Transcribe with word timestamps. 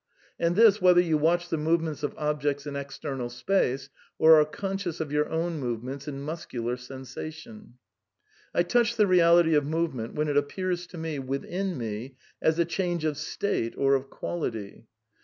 And 0.39 0.55
this 0.55 0.81
whether 0.81 0.99
you 0.99 1.15
watch 1.19 1.49
the 1.49 1.57
movements 1.59 2.01
of 2.01 2.15
objects 2.17 2.65
in 2.65 2.75
external 2.75 3.29
space 3.29 3.89
or 4.17 4.39
are 4.41 4.45
conscious 4.45 4.99
of 4.99 5.11
your 5.11 5.29
own 5.29 5.59
movements 5.59 6.07
in 6.07 6.23
muscular 6.23 6.75
sensation."... 6.75 7.75
I 8.55 8.63
touch 8.63 8.95
the 8.95 9.05
reality 9.05 9.53
of 9.53 9.63
movement 9.67 10.15
when 10.15 10.27
it 10.27 10.37
appears 10.37 10.87
to 10.87 10.97
me, 10.97 11.19
within 11.19 11.77
me, 11.77 12.15
as 12.41 12.57
a 12.57 12.65
change 12.65 13.05
of 13.05 13.15
state 13.15 13.75
or 13.77 13.93
of 13.93 14.09
quality." 14.09 14.87